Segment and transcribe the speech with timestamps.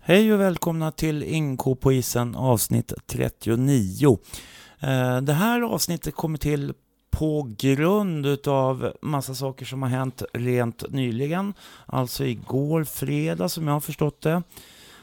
[0.00, 4.18] Hej och välkomna till Inko på isen avsnitt 39.
[4.86, 6.74] Eh, det här avsnittet kommer till
[7.10, 11.54] på grund utav massa saker som har hänt rent nyligen.
[11.86, 14.42] Alltså igår fredag som jag har förstått det.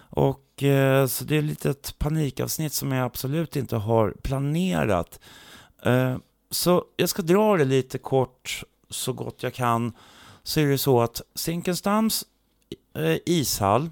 [0.10, 5.20] Och eh, så det är lite ett panikavsnitt som jag absolut inte har planerat.
[5.84, 6.18] Eh,
[6.50, 9.94] så jag ska dra det lite kort så gott jag kan.
[10.44, 12.26] Så är det så att Zinkensdamms
[13.26, 13.90] ishall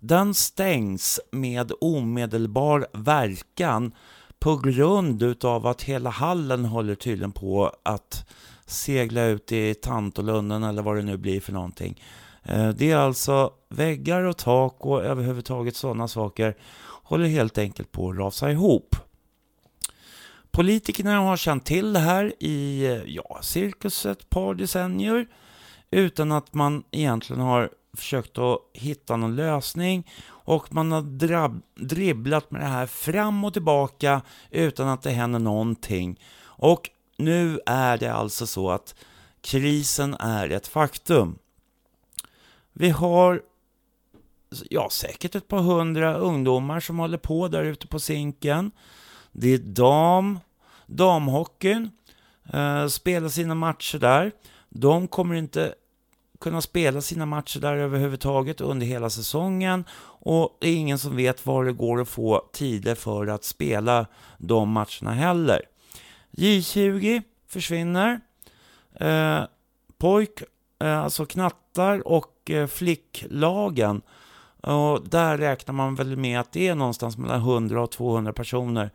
[0.00, 3.92] den stängs med omedelbar verkan
[4.40, 8.28] på grund utav att hela hallen håller tydligen på att
[8.66, 12.02] segla ut i Tantolunden eller vad det nu blir för någonting.
[12.42, 18.10] Eh, det är alltså väggar och tak och överhuvudtaget sådana saker håller helt enkelt på
[18.10, 18.96] att rasa ihop.
[20.50, 25.26] Politikerna har känt till det här i ja, cirkus ett par decennier
[25.90, 30.10] utan att man egentligen har försökt att hitta någon lösning
[30.50, 35.38] och man har drab- dribblat med det här fram och tillbaka utan att det händer
[35.38, 36.20] någonting.
[36.42, 38.94] Och nu är det alltså så att
[39.40, 41.38] krisen är ett faktum.
[42.72, 43.42] Vi har
[44.70, 48.70] ja, säkert ett par hundra ungdomar som håller på där ute på sinken.
[49.32, 50.38] Det är dam,
[50.86, 51.90] damhockeyn,
[52.52, 54.32] eh, spelar sina matcher där.
[54.68, 55.74] De kommer inte
[56.40, 59.84] kunna spela sina matcher där överhuvudtaget under hela säsongen
[60.22, 64.06] och det är ingen som vet var det går att få tider för att spela
[64.38, 65.62] de matcherna heller.
[66.30, 68.20] J20 försvinner.
[68.94, 69.40] Eh,
[69.98, 70.42] pojk,
[70.80, 74.02] eh, alltså knattar och eh, flicklagen.
[74.60, 78.90] Och där räknar man väl med att det är någonstans mellan 100 och 200 personer.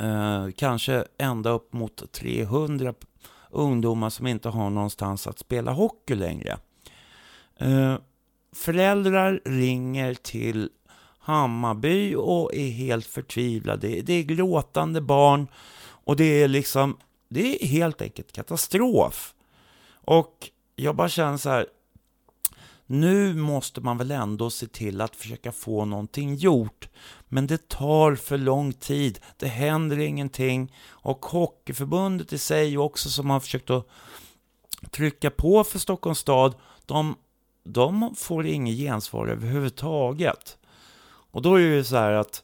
[0.00, 2.94] Eh, kanske ända upp mot 300
[3.50, 6.58] ungdomar som inte har någonstans att spela hockey längre.
[7.56, 7.96] Eh,
[8.52, 10.70] föräldrar ringer till
[11.18, 13.88] Hammarby och är helt förtvivlade.
[13.88, 15.48] Det är gråtande barn
[15.82, 16.96] och det är liksom,
[17.28, 19.34] det är helt enkelt katastrof.
[19.92, 21.66] Och jag bara känner så här,
[22.90, 26.88] nu måste man väl ändå se till att försöka få någonting gjort.
[27.28, 30.72] Men det tar för lång tid, det händer ingenting.
[30.88, 33.86] Och Hockeyförbundet i sig också som har försökt att
[34.90, 36.54] trycka på för Stockholms stad,
[36.86, 37.16] de,
[37.64, 40.58] de får inget gensvar överhuvudtaget.
[41.30, 42.42] Och då är det ju så här att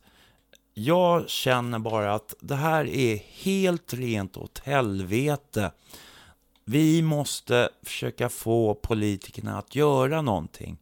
[0.75, 5.71] jag känner bara att det här är helt rent åt helvete.
[6.69, 10.79] Vi måste försöka få politikerna att göra någonting.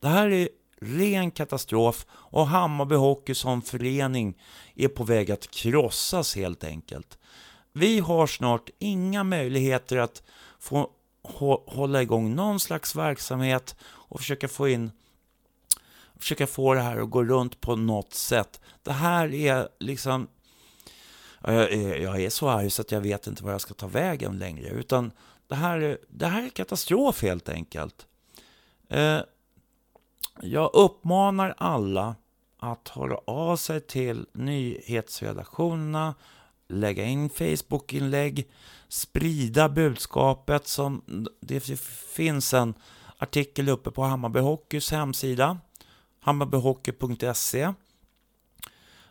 [0.00, 0.48] Det här är
[0.80, 4.38] ren katastrof och Hammarby Hockey som förening
[4.74, 7.18] är på väg att krossas helt enkelt.
[7.72, 10.22] Vi har snart inga möjligheter att
[10.58, 10.90] få
[11.66, 14.90] hålla igång någon slags verksamhet och försöka få in
[16.18, 18.60] försöka få det här att gå runt på något sätt.
[18.82, 20.28] Det här är liksom
[21.44, 23.86] jag är, jag är så arg så att jag vet inte var jag ska ta
[23.86, 24.68] vägen längre.
[24.68, 25.12] Utan
[25.46, 28.06] det här, är- det här är katastrof helt enkelt.
[28.88, 29.20] Eh,
[30.42, 32.14] jag uppmanar alla
[32.58, 36.14] att höra av sig till nyhetsredaktionerna,
[36.68, 38.50] lägga in Facebook-inlägg,
[38.88, 41.02] sprida budskapet som
[41.40, 41.60] det
[42.14, 42.74] finns en
[43.18, 45.58] artikel uppe på Hammarby Hockeys hemsida,
[46.20, 47.72] hammarbyhockey.se.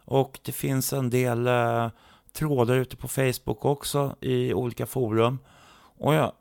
[0.06, 1.90] Och det finns en del eh,
[2.38, 5.40] trådar ute på Facebook också i olika forum.
[6.00, 6.32] Och jag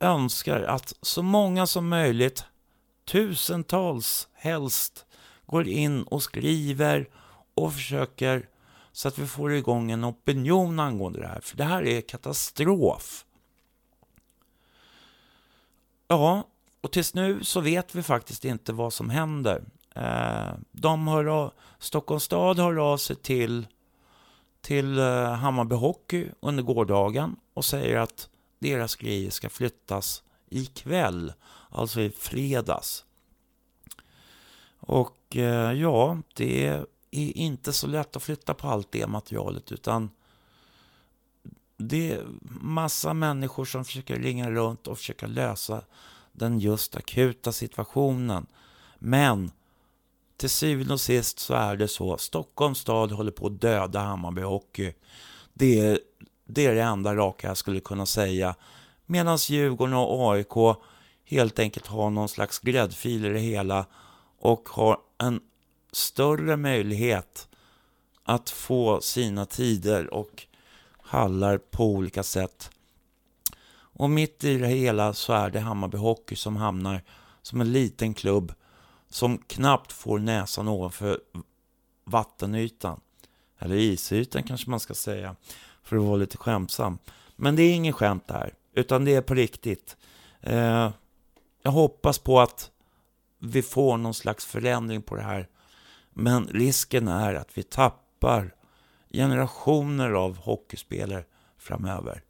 [0.00, 2.44] önskar att så många som möjligt,
[3.04, 5.06] tusentals helst,
[5.46, 7.08] går in och skriver
[7.54, 8.48] och försöker
[8.92, 11.40] så att vi får igång en opinion angående det här.
[11.40, 13.24] För det här är katastrof.
[16.08, 16.42] Ja,
[16.80, 19.64] och tills nu så vet vi faktiskt inte vad som händer.
[19.94, 23.66] Eh, de hör av, Stockholms stad hör av sig till,
[24.66, 28.28] till eh, Hammarby Hockey under gårdagen och säger att
[28.58, 31.32] deras grejer ska flyttas ikväll,
[31.70, 33.04] alltså i fredags.
[34.78, 40.10] Och eh, ja, det är inte så lätt att flytta på allt det materialet utan
[41.76, 42.26] det är
[42.60, 45.82] massa människor som försöker ringa runt och försöka lösa
[46.32, 48.46] den just akuta situationen.
[48.98, 49.50] Men
[50.36, 52.18] till syvende och sist så är det så.
[52.18, 54.92] Stockholms stad håller på att döda Hammarby Hockey.
[55.54, 55.98] Det är
[56.44, 58.54] Det är det enda raka jag skulle kunna säga.
[59.06, 60.76] Medan Djurgården och AIK
[61.24, 63.86] helt enkelt har någon slags gräddfil i det hela
[64.38, 65.40] och har en
[65.92, 67.48] större möjlighet
[68.24, 70.46] att få sina tider och
[71.00, 72.70] hallar på olika sätt.
[73.98, 77.02] Och mitt i det hela så är det Hammarby Hockey som hamnar
[77.42, 78.52] som en liten klubb
[79.08, 81.20] som knappt får näsan ovanför
[82.04, 83.00] vattenytan.
[83.58, 85.36] Eller isytan kanske man ska säga,
[85.82, 86.98] för att vara lite skämtsam.
[87.36, 89.96] Men det är ingen skämt där, utan det är på riktigt.
[90.40, 90.90] Eh,
[91.62, 92.70] jag hoppas på att
[93.38, 95.48] vi får någon slags förändring på det här.
[96.10, 98.54] Men risken är att vi tappar
[99.12, 101.24] generationer av hockeyspelare
[101.58, 102.22] framöver.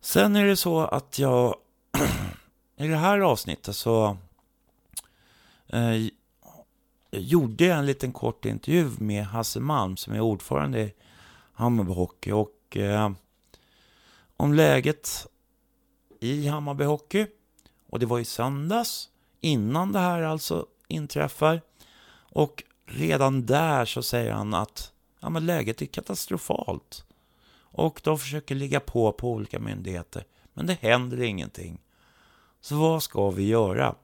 [0.00, 1.56] Sen är det så att jag
[2.76, 4.16] i det här avsnittet så
[5.66, 6.08] eh,
[7.10, 10.94] gjorde jag en liten kort intervju med Hasse Malm som är ordförande i
[11.52, 13.10] Hammarby Hockey och eh,
[14.36, 15.26] om läget
[16.20, 17.26] i Hammarby Hockey.
[17.88, 19.08] Och det var i söndags,
[19.40, 21.60] innan det här alltså inträffar.
[22.16, 27.04] Och redan där så säger han att ja, men läget är katastrofalt.
[27.56, 30.24] Och de försöker ligga på på olika myndigheter.
[30.52, 31.78] Men det händer ingenting.
[32.64, 33.94] Så vad ska vi göra?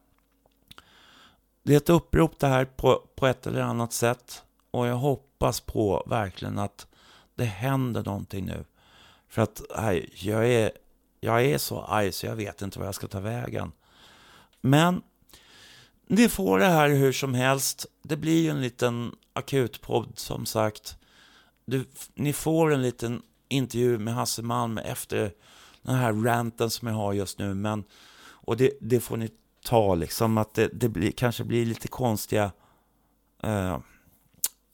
[1.62, 4.42] Det är ett upprop det här på, på ett eller annat sätt.
[4.70, 6.86] Och jag hoppas på verkligen att
[7.34, 8.64] det händer någonting nu.
[9.28, 10.70] För att nej, jag, är,
[11.20, 13.72] jag är så arg så jag vet inte vad jag ska ta vägen.
[14.60, 15.02] Men
[16.06, 17.86] ni får det här hur som helst.
[18.02, 20.96] Det blir ju en liten akutpodd som sagt.
[21.64, 21.84] Du,
[22.14, 25.32] ni får en liten intervju med Hasse Malm efter
[25.82, 27.54] den här ranten som jag har just nu.
[27.54, 27.84] Men,
[28.42, 29.30] och det, det får ni
[29.64, 30.38] ta liksom.
[30.38, 32.52] Att det, det blir, kanske blir lite konstiga
[33.42, 33.78] eh,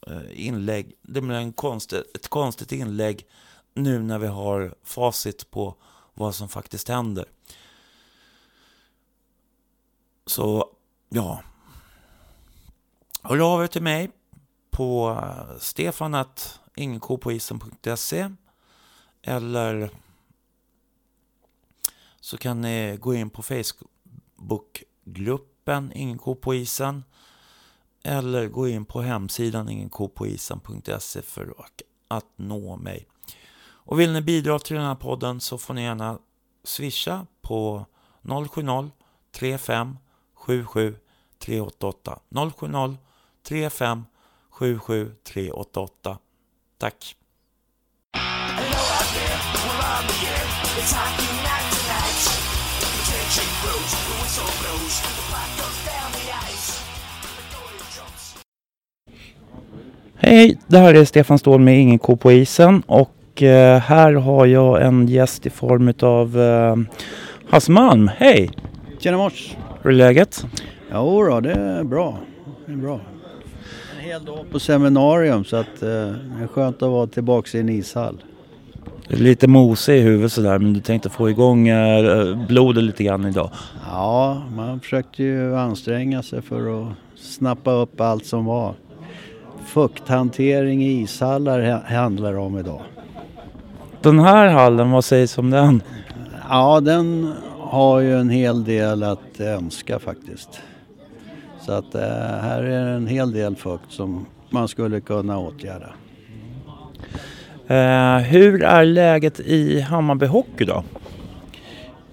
[0.07, 0.95] eh, inlägg.
[1.03, 3.27] Det blir en konst, ett konstigt inlägg
[3.75, 5.75] nu när vi har facit på
[6.15, 7.25] vad som faktiskt händer.
[10.27, 10.71] Så
[11.09, 11.43] ja,
[13.23, 14.11] hör av er till mig
[14.71, 18.31] på eh, stefanat.ingenkopoisen.se
[19.23, 19.91] eller
[22.27, 27.05] så kan ni gå in på Facebookgruppen Ingen ko på isen
[28.03, 31.55] eller gå in på hemsidan ingenkopoisen.se för
[32.09, 33.07] att nå mig.
[33.59, 36.19] Och vill ni bidra till den här podden så får ni gärna
[36.65, 37.87] swisha på
[38.23, 38.91] 070
[39.33, 39.99] 35
[40.35, 40.97] 77
[41.39, 42.97] 388 070
[43.43, 44.05] 35
[44.51, 46.19] 77 388.
[46.79, 47.17] Tack!
[60.19, 64.47] Hej, det här är Stefan Ståhl med Ingen ko på isen och eh, här har
[64.47, 66.77] jag en gäst i form av eh,
[67.51, 68.11] Hasse Malm.
[68.17, 68.51] Hej!
[68.99, 69.57] Tjena mors!
[69.83, 70.47] Hur är läget?
[70.93, 72.19] Jo då, det är bra.
[72.67, 73.01] Det är bra.
[73.97, 77.61] En hel dag på seminarium så att eh, det är skönt att vara tillbaka i
[77.61, 78.23] en ishall.
[79.09, 83.51] Lite mosig i huvudet sådär men du tänkte få igång eh, blodet lite grann idag.
[83.87, 88.75] Ja, man försökte ju anstränga sig för att snappa upp allt som var.
[89.65, 92.81] Fukthantering i ishallar handlar det om idag.
[94.03, 95.83] Den här hallen, vad sägs om den?
[96.49, 100.61] Ja, den har ju en hel del att önska faktiskt.
[101.61, 102.01] Så att eh,
[102.41, 105.91] här är en hel del fukt som man skulle kunna åtgärda.
[107.69, 110.85] Eh, hur är läget i Hammarby Hockey då?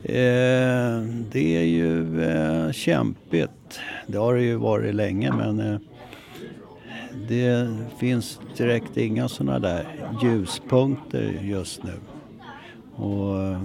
[0.03, 3.79] Eh, det är ju eh, kämpigt.
[4.07, 5.79] Det har det ju varit länge men eh,
[7.29, 7.67] det
[7.99, 9.85] finns direkt inga sådana där
[10.23, 11.93] ljuspunkter just nu.
[12.95, 13.61] Och eh,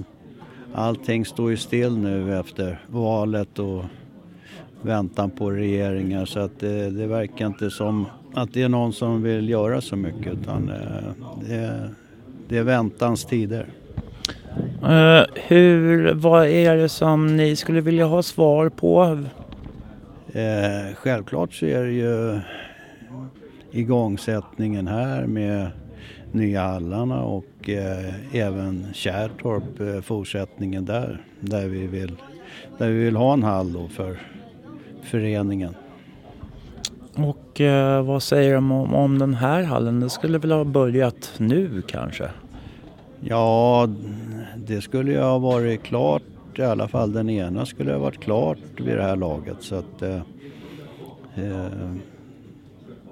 [0.74, 3.84] allting står ju still nu efter valet och
[4.82, 9.22] väntan på regeringar så att det, det verkar inte som att det är någon som
[9.22, 11.90] vill göra så mycket utan eh, det,
[12.48, 13.66] det är väntans tider.
[14.82, 19.24] Uh, hur, vad är det som ni skulle vilja ha svar på?
[20.32, 22.40] Eh, självklart så är det ju
[23.70, 25.70] igångsättningen här med
[26.32, 32.16] nya hallarna och eh, även Kärrtorp, fortsättningen där, där vi vill,
[32.78, 34.18] där vi vill ha en hall då för
[35.02, 35.74] föreningen.
[37.18, 40.00] Och eh, vad säger de om, om den här hallen?
[40.00, 42.30] Det skulle väl ha börjat nu kanske?
[43.20, 43.88] Ja,
[44.56, 46.22] det skulle ju ha varit klart,
[46.54, 50.02] i alla fall den ena skulle ha varit klart vid det här laget så att
[50.02, 50.16] eh,
[51.36, 51.92] eh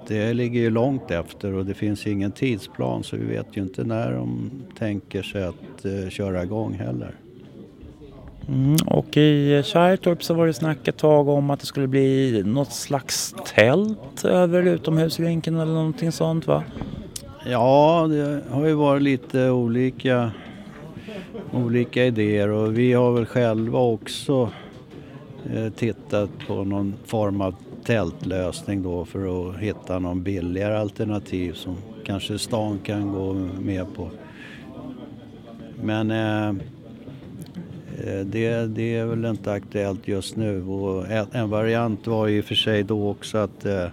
[0.07, 3.83] det ligger ju långt efter och det finns ingen tidsplan så vi vet ju inte
[3.83, 7.11] när de tänker sig att eh, köra igång heller.
[8.49, 12.43] Mm, och i Kärrtorp så var det snack ett tag om att det skulle bli
[12.45, 16.63] något slags tält över utomhusrinken eller någonting sånt va?
[17.45, 20.31] Ja, det har ju varit lite olika,
[21.51, 24.49] olika idéer och vi har väl själva också
[25.53, 31.75] eh, tittat på någon form av tältlösning då för att hitta någon billigare alternativ som
[32.05, 34.09] kanske stan kan gå med på.
[35.81, 36.53] Men eh, eh
[38.03, 42.55] Eh, det, det, är väl inte aktuellt just nu och en variant var ju för
[42.55, 43.85] sig då också att eh,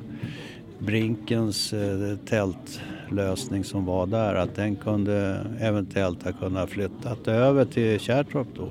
[0.79, 8.01] Brinkens eh, tältlösning som var där, att den kunde eventuellt ha kunnat flyttat över till
[8.01, 8.69] Kärrtorp då.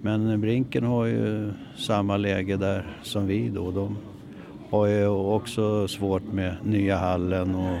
[0.00, 3.70] Men Brinken har ju samma läge där som vi då.
[3.70, 3.98] De
[4.70, 7.78] har ju också svårt med nya hallen och,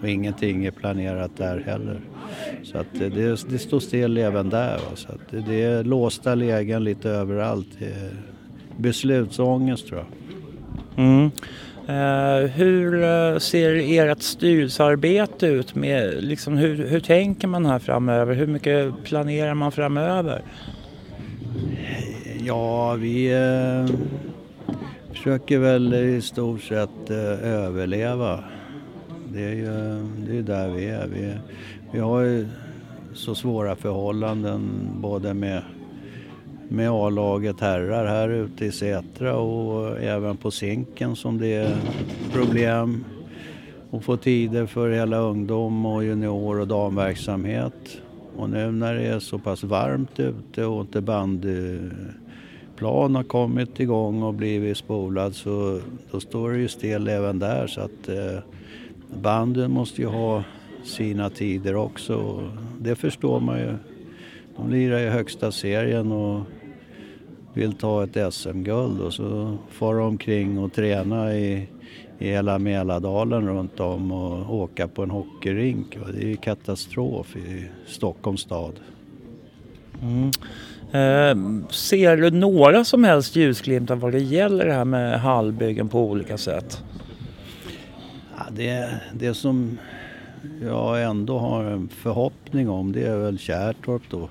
[0.00, 2.00] och ingenting är planerat där heller.
[2.62, 4.76] Så att det, det står still även där.
[4.76, 4.96] Va?
[4.96, 7.68] Så att det, är låsta lägen lite överallt.
[8.76, 10.08] Beslutsångest tror jag.
[11.04, 11.30] Mm.
[11.88, 15.74] Uh, hur uh, ser ert styrelsearbete ut?
[15.74, 18.34] Med, liksom, hur, hur tänker man här framöver?
[18.34, 20.42] Hur mycket planerar man framöver?
[22.44, 23.96] Ja, vi uh,
[25.12, 28.44] försöker väl i stort sett överleva.
[29.34, 29.66] Det är ju
[30.26, 31.06] det är där vi är.
[31.06, 31.34] Vi,
[31.92, 32.46] vi har ju
[33.14, 35.62] så svåra förhållanden både med
[36.68, 41.76] med A-laget herrar här ute i Sätra och även på Zinken som det är
[42.32, 43.04] problem
[43.90, 47.98] att få tider för hela ungdom och junior och damverksamhet.
[48.36, 51.94] Och nu när det är så pass varmt ute och inte bandyplan
[53.14, 57.80] har kommit igång och blivit spolad så då står det ju still även där så
[57.80, 58.38] att eh,
[59.20, 60.44] banden måste ju ha
[60.84, 62.42] sina tider också.
[62.80, 63.74] Det förstår man ju.
[64.56, 66.40] De lirar i högsta serien och
[67.52, 71.68] vill ta ett SM-guld och så far de omkring och träna i,
[72.18, 75.98] i hela Mälardalen runt om och åka på en hockeyrink.
[76.12, 78.72] Det är ju katastrof i Stockholms stad.
[80.02, 80.30] Mm.
[80.92, 86.10] Eh, ser du några som helst ljusglimtar vad det gäller det här med hallbyggen på
[86.10, 86.84] olika sätt?
[88.46, 89.78] Ja, det, det som
[90.62, 94.28] jag ändå har en förhoppning om det är väl Kärrtorp då.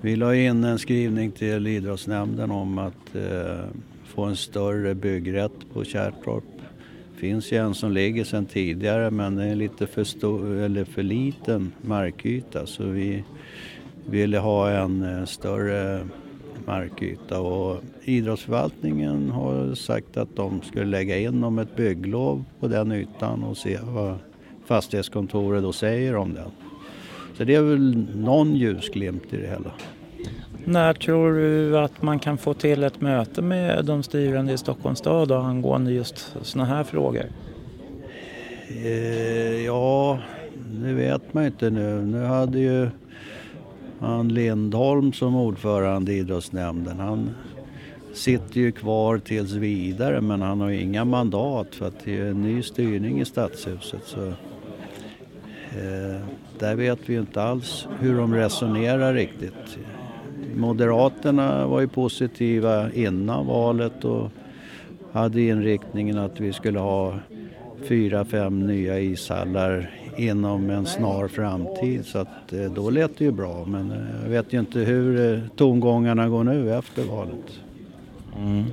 [0.00, 3.64] Vi la in en skrivning till idrottsnämnden om att eh,
[4.04, 6.44] få en större byggrätt på Kärrtorp.
[7.14, 10.84] Det finns ju en som ligger sedan tidigare men det är lite för, stor, eller
[10.84, 13.24] för liten markyta så vi
[14.06, 16.06] ville ha en eh, större
[16.68, 22.92] markyta och idrottsförvaltningen har sagt att de skulle lägga in om ett bygglov på den
[22.92, 24.14] ytan och se vad
[24.66, 26.50] fastighetskontoret då säger om den.
[27.36, 29.72] Så det är väl någon ljusglimt i det hela.
[30.64, 34.98] När tror du att man kan få till ett möte med de styrande i Stockholms
[34.98, 37.24] stad angående just sådana här frågor?
[38.84, 40.18] Eh, ja,
[40.70, 42.04] det vet man inte nu.
[42.04, 42.88] Nu hade ju
[44.00, 47.00] han Lindholm som ordförande i idrottsnämnden.
[47.00, 47.30] Han
[48.12, 52.42] sitter ju kvar tills vidare men han har inga mandat för att det är en
[52.42, 54.02] ny styrning i stadshuset.
[54.04, 54.32] Så
[55.76, 56.20] Eh,
[56.58, 59.78] där vet vi inte alls hur de resonerar riktigt.
[60.56, 64.30] Moderaterna var ju positiva innan valet och
[65.12, 67.14] hade inriktningen att vi skulle ha
[67.88, 72.06] fyra, fem nya ishallar inom en snar framtid.
[72.06, 73.64] Så att eh, då lät det ju bra.
[73.66, 77.60] Men eh, jag vet ju inte hur tongångarna går nu efter valet.
[78.36, 78.64] Mm.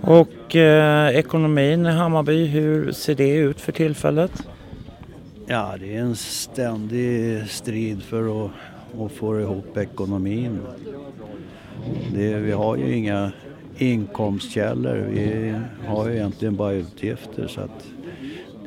[0.00, 4.32] Och eh, ekonomin i Hammarby, hur ser det ut för tillfället?
[5.46, 8.50] Ja, det är en ständig strid för att,
[9.00, 10.58] att få ihop ekonomin.
[12.14, 13.32] Det, vi har ju inga
[13.78, 15.06] inkomstkällor.
[15.10, 15.54] Vi
[15.86, 17.46] har ju egentligen bara utgifter.
[17.46, 17.86] Så att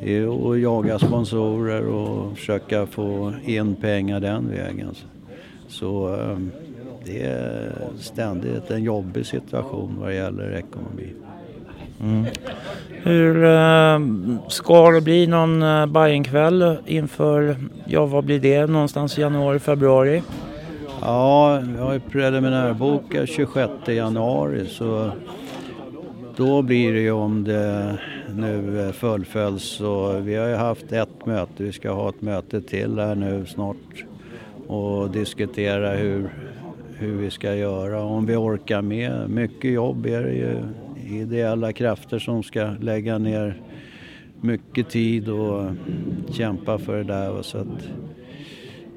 [0.01, 4.95] det är att jaga sponsorer och försöka få in pengar den vägen.
[5.67, 6.51] Så ehm,
[7.05, 11.13] det är ständigt en jobbig situation vad gäller ekonomi.
[12.01, 12.25] Mm.
[12.89, 13.99] Hur äh,
[14.47, 20.21] ska det bli någon äh, Bajenkväll inför, ja vad blir det, någonstans i januari, februari?
[21.01, 25.11] Ja, vi har ju preliminärbokat 26 januari så
[26.37, 27.99] då blir det ju om det
[28.35, 29.81] nu eh, fullföljs.
[29.81, 33.45] Och vi har ju haft ett möte, vi ska ha ett möte till här nu
[33.45, 34.05] snart
[34.67, 36.29] och diskutera hur,
[36.97, 39.29] hur vi ska göra, om vi orkar med.
[39.29, 40.57] Mycket jobb är det ju
[41.21, 43.61] ideella krafter som ska lägga ner
[44.41, 45.71] mycket tid och
[46.31, 47.41] kämpa för det där.
[47.41, 47.89] Så att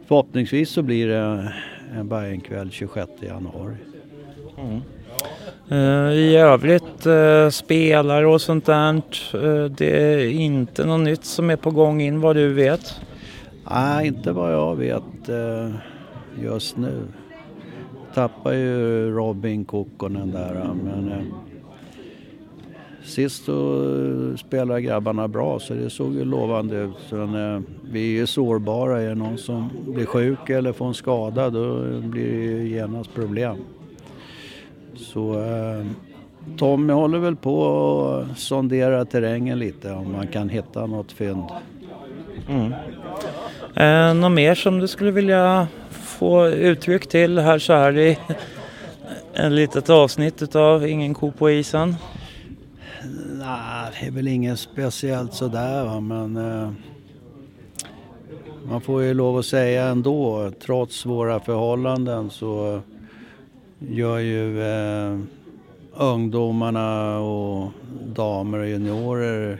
[0.06, 1.52] förhoppningsvis så blir det
[1.96, 3.76] en Bajenkväll 26 januari.
[4.58, 4.80] Mm.
[5.72, 9.02] Uh, I övrigt uh, spelare och sånt där,
[9.34, 13.00] uh, det är inte något nytt som är på gång in vad du vet?
[13.70, 15.02] Nej, inte vad jag vet
[16.42, 17.02] just nu.
[18.14, 21.32] Tappar ju Robin Kokkonen där men
[23.04, 27.12] Sist så spelade grabbarna bra så det såg ju lovande ut.
[27.12, 29.00] Men, vi är ju sårbara.
[29.00, 33.14] Är det någon som blir sjuk eller får en skada då blir det ju genast
[33.14, 33.56] problem.
[34.98, 35.86] Så eh,
[36.56, 41.44] Tommy håller väl på att sondera terrängen lite om man kan hitta något fynd.
[42.48, 42.72] Mm.
[43.74, 48.18] Eh, något mer som du skulle vilja få uttryck till här så här i
[49.34, 51.96] ett litet avsnitt av Ingen ko på isen?
[53.32, 56.70] Nej, det är väl inget speciellt sådär men eh,
[58.68, 62.80] man får ju lov att säga ändå, trots våra förhållanden så
[63.78, 65.18] gör ju eh,
[65.96, 67.72] ungdomarna och
[68.14, 69.58] damer och juniorer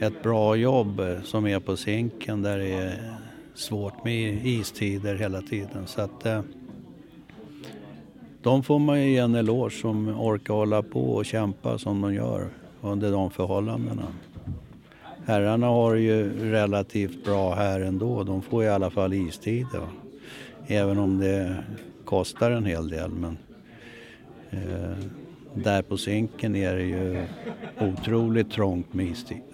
[0.00, 3.18] ett bra jobb som är på sinken där det är
[3.54, 5.86] svårt med istider hela tiden.
[5.86, 6.40] Så att, eh,
[8.42, 12.14] de får man ju ge en eloge som orkar hålla på och kämpa som de
[12.14, 12.48] gör
[12.80, 14.06] under de förhållandena.
[15.26, 18.22] Herrarna har ju relativt bra här ändå.
[18.24, 19.82] De får i alla fall istider.
[20.66, 21.64] Även om det
[22.04, 23.10] kostar en hel del.
[23.10, 23.38] Men
[24.50, 24.98] Eh,
[25.54, 27.26] där på Zinken är det ju
[27.80, 29.44] otroligt trångt med istider.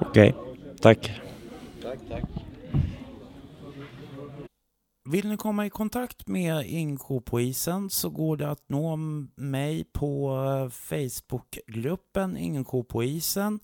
[0.00, 0.76] Okej, okay.
[0.80, 1.20] tack.
[1.82, 2.24] Tack, tack.
[5.10, 8.96] Vill ni komma i kontakt med Inko på isen så går det att nå
[9.36, 10.30] mig på
[10.72, 13.60] Facebookgruppen Inko på isen.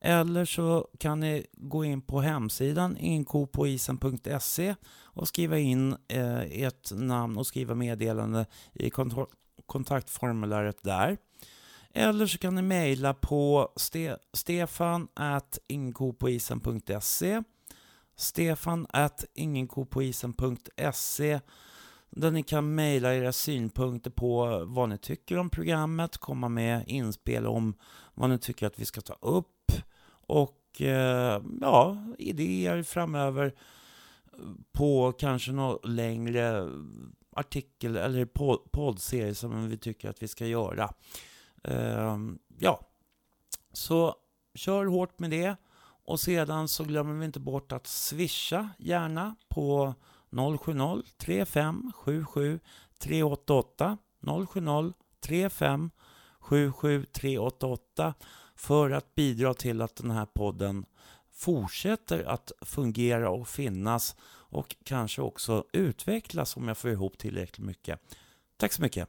[0.00, 7.38] Eller så kan ni gå in på hemsidan inkopoisen.se och skriva in eh, ert namn
[7.38, 8.90] och skriva meddelande i
[9.66, 11.18] kontaktformuläret där.
[11.94, 17.42] Eller så kan ni mejla på ste stefan at inkopoisen.se
[18.16, 21.40] stefan at ingenkopoisen.se
[22.10, 27.46] där ni kan mejla era synpunkter på vad ni tycker om programmet, komma med inspel
[27.46, 27.74] om
[28.14, 29.59] vad ni tycker att vi ska ta upp
[30.30, 33.54] och eh, ja, idéer framöver
[34.72, 36.68] på kanske någon längre
[37.36, 38.24] artikel eller
[38.68, 40.92] poddserie som vi tycker att vi ska göra.
[41.64, 42.80] Ehm, ja,
[43.72, 44.14] så
[44.54, 45.56] kör hårt med det.
[46.04, 49.94] Och sedan så glömmer vi inte bort att swisha gärna på
[50.60, 52.60] 070 35 77
[52.98, 53.98] 388
[54.48, 55.90] 070 35
[56.40, 58.14] 77 388
[58.60, 60.84] för att bidra till att den här podden
[61.32, 68.00] fortsätter att fungera och finnas och kanske också utvecklas om jag får ihop tillräckligt mycket.
[68.56, 69.08] Tack så mycket!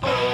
[0.00, 0.28] Oh,